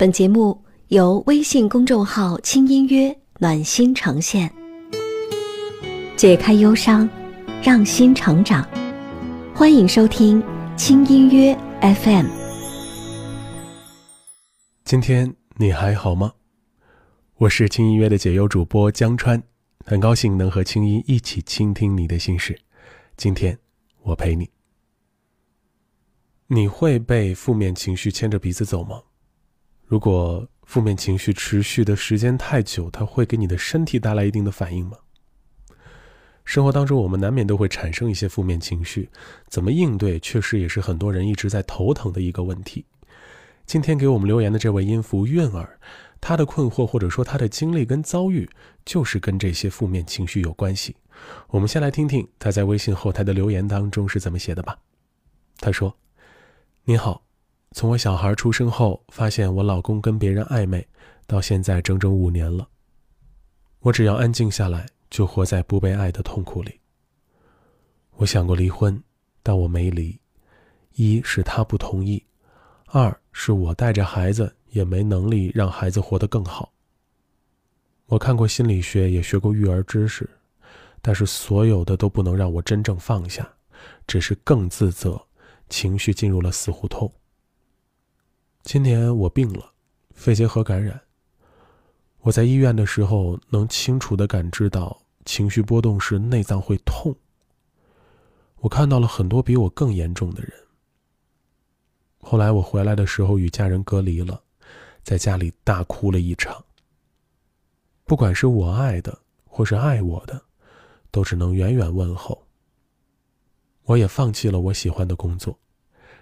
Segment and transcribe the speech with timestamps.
[0.00, 0.56] 本节目
[0.90, 4.48] 由微信公众号“轻音乐暖心呈现，
[6.16, 7.10] 解开忧伤，
[7.60, 8.64] 让心成长。
[9.52, 10.40] 欢迎收听
[10.76, 12.26] 轻音乐 FM。
[14.84, 16.32] 今天你还好吗？
[17.38, 19.42] 我是轻音乐的解忧主播江川，
[19.84, 22.56] 很高兴能和青音一起倾听你的心事。
[23.16, 23.58] 今天
[24.02, 24.48] 我陪你。
[26.46, 29.02] 你会被负面情绪牵着鼻子走吗？
[29.88, 34.98] 如果负面情绪持续的时间太久，它会给你的身体带来一定的反应吗？
[36.44, 39.08] 生活当中，我们难免都会产生一些负面情绪，
[39.48, 42.84] 怎么应对，确实也是很多人一直在头疼的一个问题。
[43.64, 45.80] 今天给我们留言的这位音符韵儿，
[46.20, 48.46] 他的困惑或者说他的经历跟遭遇，
[48.84, 50.94] 就是跟这些负面情绪有关系。
[51.46, 54.78] 我们先来听听他在微信后台的留言当中是怎么写的吧。
[55.60, 55.96] 他说。
[56.84, 57.22] 你好，
[57.72, 60.86] 从我小孩出生后，发现我老公跟别人暧昧，
[61.26, 62.66] 到现在整整五年了。
[63.80, 66.80] 我只要安静下来，就活在不被爱的痛苦里。
[68.16, 69.00] 我想过离婚，
[69.42, 70.18] 但我没离，
[70.94, 72.24] 一是他不同意，
[72.86, 76.72] 二是我带着孩子也没能力让孩子活得更好。
[78.06, 80.28] 我看过心理学，也学过育儿知识，
[81.02, 83.48] 但是所有的都不能让我真正放下，
[84.06, 85.20] 只是更自责。
[85.68, 87.12] 情绪进入了死胡同。
[88.70, 89.72] 今年我病了，
[90.14, 91.00] 肺结核感染。
[92.18, 97.16] 我在医院的时候，能清楚的感知到情绪波动时内脏会痛。
[98.56, 100.52] 我看到了很多比我更严重的人。
[102.20, 104.38] 后来我回来的时候，与家人隔离了，
[105.02, 106.62] 在家里大哭了一场。
[108.04, 110.42] 不管是我爱的，或是爱我的，
[111.10, 112.46] 都只能远远问候。
[113.84, 115.58] 我也放弃了我喜欢的工作，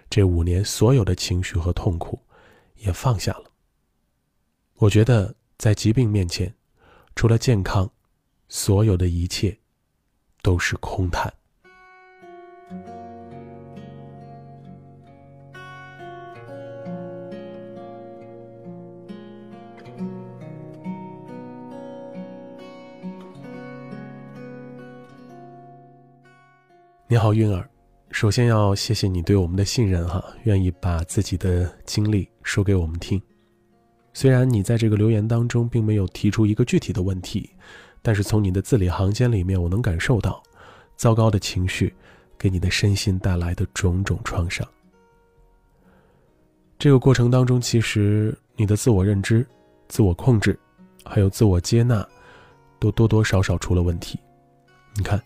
[0.09, 2.17] 这五年所有的情绪和痛苦
[2.77, 3.51] 也放下了。
[4.75, 6.53] 我觉得在疾病面前，
[7.15, 7.89] 除了健康，
[8.47, 9.57] 所有的一切
[10.41, 11.33] 都是空谈。
[27.09, 27.69] 你好，韵儿。
[28.17, 33.21] 首先要谢谢你对我们的信任哈，愿意把自己的经历说给我们听。
[34.11, 37.47] 虽然你在这个留言当中并没有提出一个具体的问题，
[38.01, 40.41] 但是从你的字里行间里面，我能感受到
[40.95, 41.93] 糟糕的情绪
[42.39, 44.67] 给你的身心带来的种种创伤。
[46.79, 49.45] 这个过程当中，其实你的自我认知、
[49.89, 50.59] 自我控制，
[51.05, 52.03] 还有自我接纳，
[52.79, 54.17] 都多多少少出了问题。
[54.95, 55.21] 你看，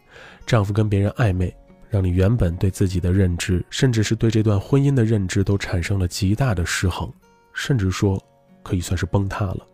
[0.46, 1.56] 丈夫跟别人暧昧。
[1.92, 7.12] 让你原本对自己的认知，甚至是对这段婚姻的认知，都产生了极大的失衡，
[7.54, 8.18] 甚至说
[8.64, 9.68] 可以算是崩塌了。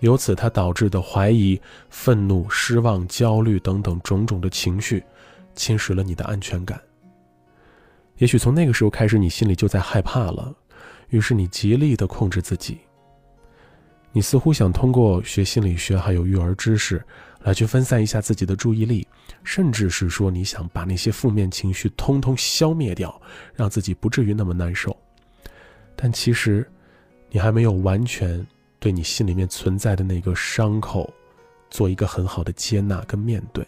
[0.00, 5.04] 由此，它导致的怀疑、愤怒、失望、焦虑等等种种的情绪，
[5.54, 6.80] 侵蚀了你的安全感。
[8.16, 10.54] 也许从那个时候开始，你心里就在害怕了，
[11.10, 12.78] 于是你极力的控制自己。
[14.12, 17.04] 你似乎想通过学心理学还有育儿知识。
[17.42, 19.06] 来去分散一下自己的注意力，
[19.44, 23.20] 甚至是说你想把那些负面情绪通通消灭掉，
[23.54, 24.96] 让自己不至于那么难受。
[25.96, 26.68] 但其实，
[27.30, 28.44] 你还没有完全
[28.78, 31.12] 对你心里面存在的那个伤口，
[31.70, 33.66] 做一个很好的接纳跟面对。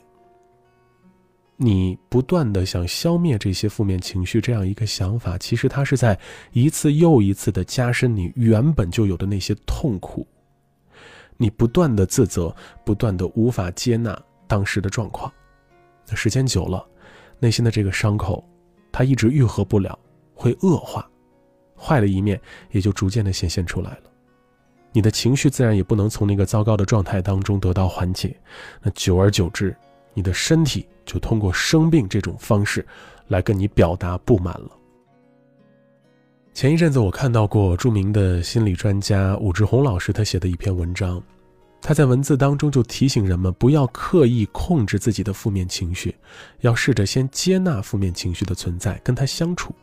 [1.62, 6.18] 你不断的想消灭这些负面情绪，这样一个想法，其实它是在
[6.52, 10.26] 一次又一次的加深你原本就有的那些痛苦。
[11.42, 15.32] 你不断的自责，不断的无法接纳当时的状况，
[16.06, 16.86] 那时间久了，
[17.38, 18.46] 内心的这个伤口，
[18.92, 19.98] 它一直愈合不了，
[20.34, 21.08] 会恶化，
[21.74, 22.38] 坏的一面
[22.72, 24.02] 也就逐渐的显现出来了。
[24.92, 28.38] 你的情绪自然也不能从那个糟糕的状态当中得到缓解，
[28.82, 29.74] 那久而久之，
[30.12, 32.86] 你的身体就通过生病这种方式，
[33.28, 34.76] 来跟你表达不满了。
[36.52, 41.22] 前一阵子，我看到过著名的心理专家武志红老师他写的一篇文章，
[41.80, 46.14] 他在文字当中就提醒人们不要刻意控制自己的负面情绪，
[46.60, 49.74] 要试着先接纳负面情绪的存在，跟他相处。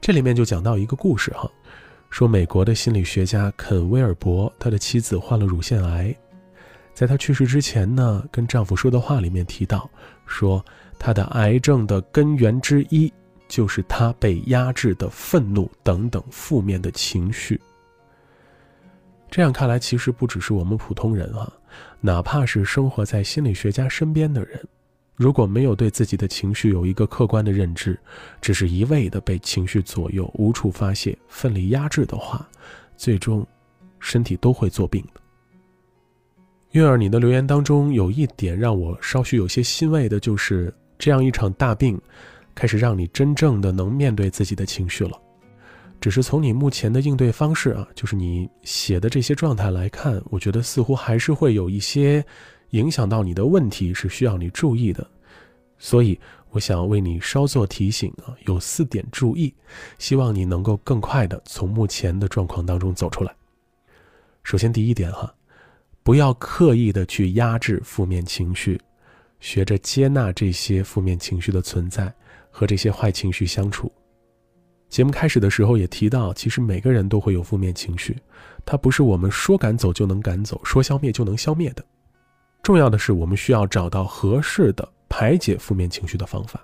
[0.00, 1.50] 这里面就讲到一个故事哈，
[2.10, 6.14] 说美国的心理学家肯威尔伯，他的妻子患了乳腺癌，
[6.92, 9.88] 在他去世之前呢，跟丈夫说的话里面提到，
[10.26, 10.62] 说
[10.98, 13.10] 他的癌症的根源之一。
[13.50, 17.60] 就是他被压制的愤怒等等负面的情绪。
[19.28, 21.52] 这样看来，其实不只是我们普通人啊，
[22.00, 24.60] 哪怕是生活在心理学家身边的人，
[25.16, 27.98] 如果没有对自己的情绪有一个客观的认知，
[28.40, 32.48] 只是一味的被情绪左右，无处发泄，奋力压制的话，
[32.96, 33.46] 最终
[33.98, 35.20] 身体都会作病的。
[36.70, 42.00] 月儿，你的留言当中有一点让我稍许有些欣慰的，就是这样一场大病，
[42.54, 45.20] 开始让你真正的能面对自己的情绪了。
[46.00, 52.24] 只是从你目前的应对方式啊，就是你写的这些状态来看，我觉得似乎还是会有一些
[52.70, 55.06] 影响到你的问题，是需要你注意的。
[55.78, 56.18] 所以
[56.50, 59.54] 我想为你稍作提醒啊，有四点注意，
[59.98, 63.34] 希望你能够更快的从目前的状况当中走出来。
[64.42, 65.32] 首先第一点哈。
[66.02, 68.80] 不要刻意的去压制负面情绪，
[69.38, 72.12] 学着接纳这些负面情绪的存在，
[72.50, 73.90] 和这些坏情绪相处。
[74.88, 78.18] 节目开始的时候也提到，其实每个人都会有负面情绪，
[78.64, 81.84] 它不是我们说赶走就能赶走，说消灭就能消灭的。
[82.62, 86.60] 重要的是，我们需要找到合适的排解负面情绪的方法。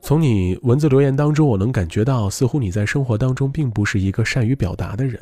[0.00, 5.20] 从你文字留言当中，我能感觉到，似乎你在生活当中并不是一个善于表达的人。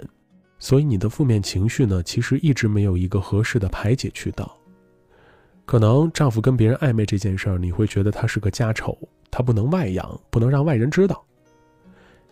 [0.59, 4.55] 所以你的负面情绪呢，其实一直没有一个合适的排解渠道。
[5.65, 8.97] 可能丈夫跟别人暧昧这件事儿，你会觉得他是个家丑，
[9.31, 11.25] 他不能外扬，不能让外人知道。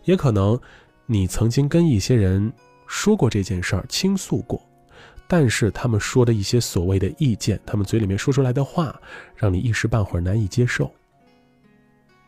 [0.03, 0.59] 也可能
[1.05, 2.51] 你曾经跟一些人
[2.87, 4.61] 说过这件事儿，倾诉过，
[5.27, 8.99] 但是他们说的一些所谓的意见，他们嘴里面说出来的话，
[9.35, 10.91] 让你一时半会儿难以接受。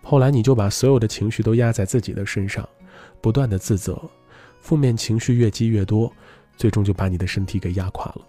[0.04, 2.68] 后来你就把所有的情绪都压在自己的身上，
[3.22, 4.02] 不断的自责。
[4.60, 6.12] 负面情绪越积越多，
[6.56, 8.28] 最终就把你的身体给压垮了。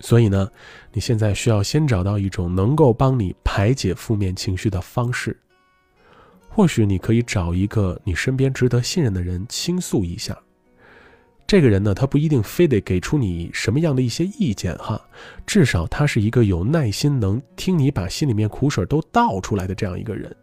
[0.00, 0.48] 所以呢，
[0.92, 5.36] 你现在需要先找到一种能够帮你排解负面情绪的方式。
[6.48, 10.36] 或许你可以找一个你身边值得信任的人倾诉一下。
[11.46, 15.00] 这个人呢，他不一定非得给出你什么样的一些意见哈，
[15.46, 20.34] 至少他是一个有耐心能听你把心里面苦水都倒出来的这样一个人，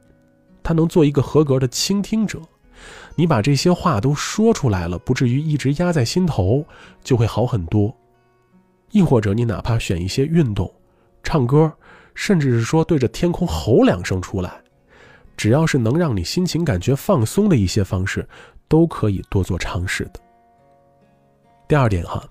[0.61, 2.41] 他能做一个合格的倾听者。
[3.15, 6.65] 你把这些话都说出来了，不至于一直压在心头，
[7.03, 7.95] 就会好很多。
[8.93, 10.71] 亦或者你哪怕选一些运动、
[11.23, 11.69] 唱歌，
[12.13, 14.61] 甚至是说对着天空吼两声出来，
[15.35, 18.25] 只要是能让你心情感觉放松的一些方式，
[18.67, 20.19] 都可以多做尝试的。
[21.67, 22.23] 第二点哈，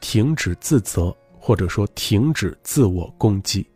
[0.00, 3.66] 停止自责，或者说停止自我攻击。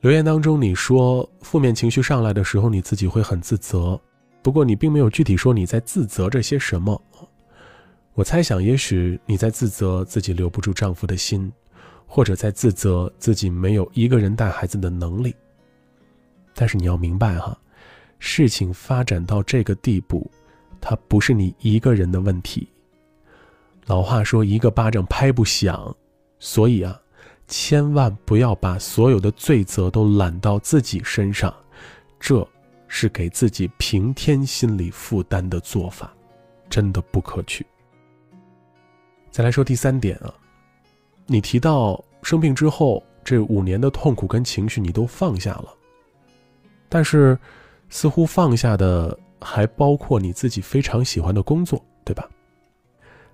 [0.00, 4.00] 留言当中你说负面情绪上来的时候，你自己会很自责。
[4.42, 7.00] 不过你并没有具体说你在自责着些什么，
[8.18, 11.52] 我猜想也许你在自责自己留不住丈夫的心，
[12.04, 15.32] 或者在自责自己没有一个人带孩子的能力。
[16.52, 17.56] 但是你要明白哈，
[18.18, 20.28] 事情发展到这个地步，
[20.80, 22.66] 它不是你一个人的问题。
[23.86, 25.96] 老话说一个巴掌拍不响，
[26.40, 27.00] 所以啊，
[27.46, 31.54] 千万不要把所有的罪责都揽到自己身上，
[32.18, 32.44] 这。
[32.90, 36.10] 是给自己平添心理负担的做法，
[36.70, 37.64] 真的不可取。
[39.30, 40.34] 再来说第三点啊，
[41.26, 45.68] 你提到生病之后这五年的痛苦跟情绪你都放下了，
[46.88, 47.38] 但是
[47.88, 52.28] 似乎放下的还包括你自己非常喜欢的工作，对吧？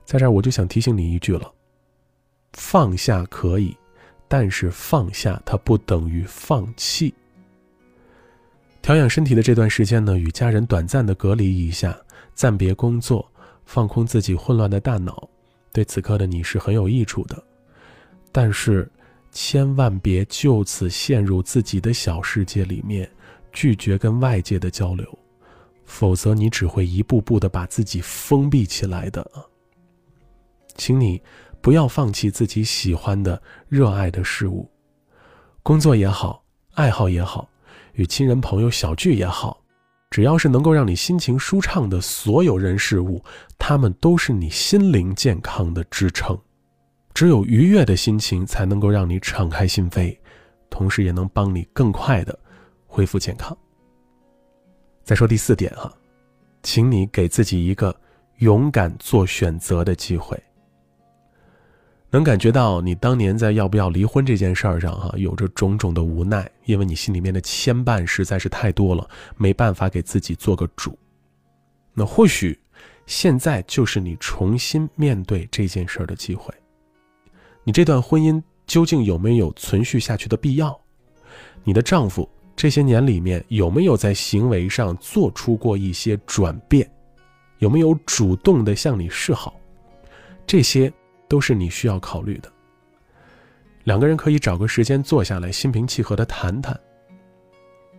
[0.05, 1.51] 在这儿我就想提醒你一句了：
[2.53, 3.75] 放下可以，
[4.29, 7.15] 但是放下它不等于放弃。
[8.83, 11.97] 调养身体的这段时间呢，与家人短暂的隔离一下，
[12.35, 13.27] 暂别工作，
[13.65, 15.27] 放空自己混乱的大脑，
[15.75, 17.43] 对此刻的你是很有益处的。
[18.31, 18.89] 但是，
[19.33, 23.11] 千万别就此陷入自己的小世界里面，
[23.53, 25.07] 拒绝跟外界的交流，
[25.85, 29.29] 否则你只会一步步的把自己封闭起来的。
[30.77, 31.21] 请你
[31.61, 34.71] 不要放弃自己喜欢的、热爱的事物，
[35.65, 37.49] 工作也好，爱好也好。
[37.95, 39.61] 与亲人朋友小聚也好，
[40.15, 43.21] 只要是能够让你心情舒畅的所有人事物，
[43.59, 46.39] 他们都是你心灵健康的支撑。
[47.13, 50.17] 只有愉悦的心情，才能够让你敞开心扉，
[50.71, 52.39] 同时也能帮你更快的
[52.87, 53.59] 恢复健康。
[55.03, 55.93] 再说第四点哈，
[56.63, 57.93] 请你给自己一个
[58.37, 60.41] 勇敢做选择的机会。
[62.15, 70.97] 能感觉到你当年在要不要离婚这件事儿上，哈，有着种种的无奈，因为你心里面的牵绊实在是太多了，没办法给自己做个主。
[71.93, 72.57] 那或许，
[73.05, 76.55] 现在就是你重新面对这件事儿的机会。
[77.65, 80.81] 你这段婚姻究竟有没有存续下去的必要？
[81.65, 86.89] 你的丈夫这些年里面有没有在行为上做出过一些转变？
[87.59, 89.53] 有没有主动的向你示好？
[90.47, 90.93] 这些。
[91.35, 92.53] 都是你需要考虑的。
[93.83, 96.81] 两个人可以找个时间坐下来，心平气和的谈谈。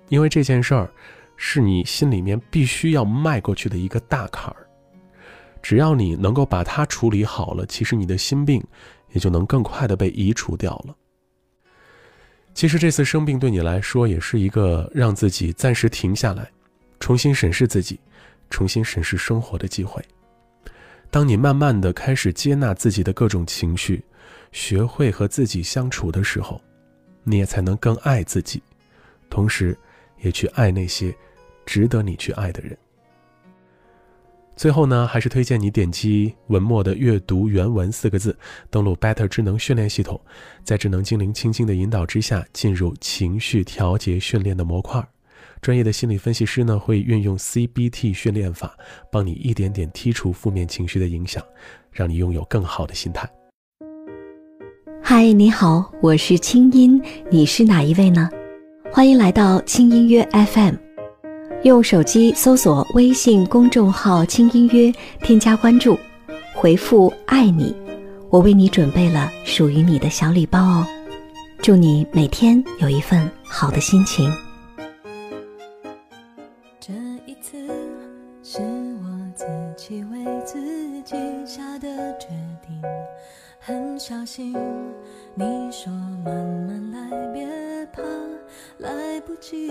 [0.08, 0.90] 因为这件事儿，
[1.36, 4.66] 是你心里面必须要迈过去的一个大坎儿。
[5.62, 8.64] 只要你能够把它处理好了，其实你的心病
[9.12, 10.96] 也就能更快的被移除掉了。
[12.54, 16.50] 其实这次生病对你来说也是一个让自己暂时停下来，
[17.02, 18.00] 重新审视自己，
[18.50, 20.02] 重新审视生活的机会。
[21.16, 24.04] 当你慢慢的开始接纳自己的各种情绪，
[24.52, 26.60] 学会和自己相处的时候，
[27.24, 28.62] 你也才能更爱自己，
[29.30, 29.78] 同时，
[30.20, 31.16] 也去爱那些
[31.66, 32.78] 值得你去爱的人。
[34.58, 38.38] 最后呢，还是推荐你点击文末的“阅读原文”四个字，
[38.70, 40.20] 登录 Better 智能训练系统，
[40.66, 45.02] 在智能精灵轻轻的引导之下，进入情绪调节训练的模块。
[45.62, 48.78] 专业的心理分析师呢，会运用 CBT 训练法，
[49.12, 51.44] 帮你一点点剔除负面情绪的影响，
[51.92, 53.30] 让你拥有更好的心态。
[55.02, 58.30] 嗨，你好，我是清音，你是哪一位呢？
[58.92, 60.76] 欢迎来到轻音乐 FM。
[61.64, 65.98] 用手机搜索微信公众号“轻音约”，添加关注，
[66.54, 67.76] 回复“爱你”，
[68.30, 70.86] 我为你准备了属于你的小礼包哦。
[71.64, 74.32] 祝你每天有一份好的心情。
[81.86, 82.28] 的决
[82.66, 82.82] 定，
[83.60, 84.54] 很小心。
[85.36, 88.02] 你说慢慢来，别怕
[88.80, 89.70] 来不及。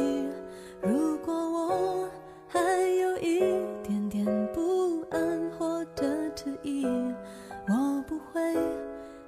[0.80, 2.08] 如果我
[2.46, 2.60] 还
[3.00, 3.40] 有一
[3.82, 6.04] 点点不安或者
[6.36, 6.86] 迟疑，
[7.66, 8.40] 我不会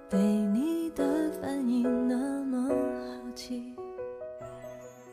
[0.08, 1.04] 对你的
[1.40, 3.74] 反应那么好奇。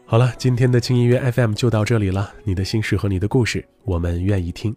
[0.06, 2.32] 好了，今天的轻音乐 FM 就到这里了。
[2.44, 4.76] 你的心事和你的故事，我们愿意听。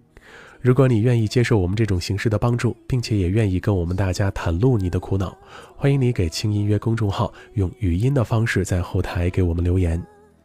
[0.60, 5.36] 如果你愿意接受我们这种形式的帮助，并且也愿意跟我们大家袒露你的苦恼，
[5.76, 10.02] 欢迎你给轻音乐公众号用语音的方式在后台给我们留言。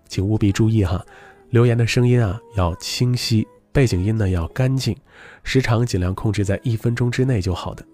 [0.08, 1.04] 请务必注意哈，
[1.50, 4.96] 留言的声音啊要清晰，背景音呢要干净，
[5.44, 7.86] 时长尽量控制在一分钟之内就好的。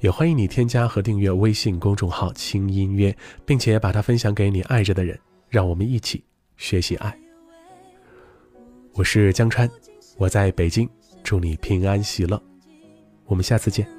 [0.00, 5.18] 也欢迎你添加和订阅微信公众号“轻音乐”，并且把它分享给你爱着的人，
[5.48, 6.22] 让我们一起
[6.58, 7.18] 学习爱。
[8.92, 9.68] 我是江川，
[10.18, 10.86] 我在北京，
[11.26, 12.40] 祝你平安喜乐，
[13.24, 13.95] 我们下次见。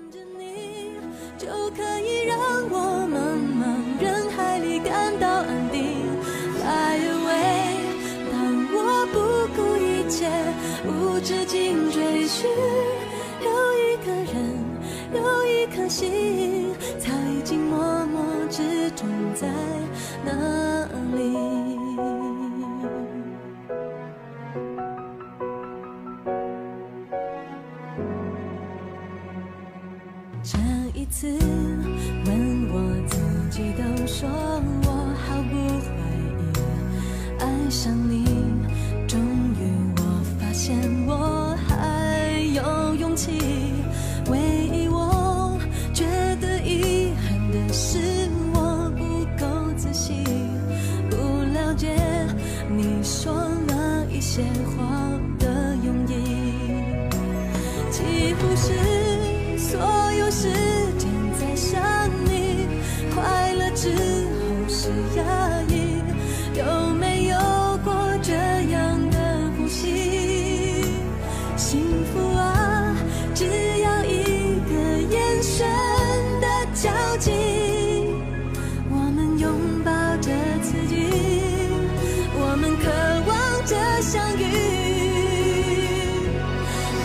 [84.08, 84.46] 相遇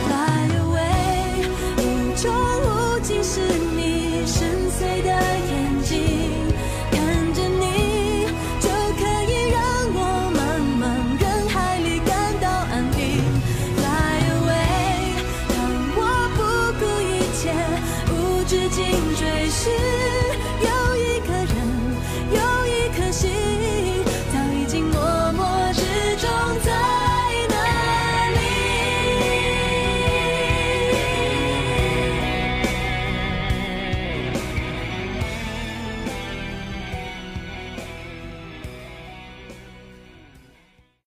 [0.06, 0.78] fly away
[1.78, 1.82] 无
[2.14, 2.32] 穷
[2.62, 3.40] 无尽是
[3.74, 5.90] 你深邃的眼睛
[6.92, 8.24] 看着你
[8.60, 8.68] 就
[9.00, 9.58] 可以让
[9.94, 9.98] 我
[10.32, 10.40] 茫
[10.78, 10.84] 茫
[11.20, 13.00] 人海里感到安定
[13.74, 15.18] fly away
[15.48, 15.58] 让
[15.96, 16.00] 我
[16.36, 16.38] 不
[16.78, 17.42] 顾一切
[18.12, 18.80] 无止尽
[19.16, 19.91] 追寻。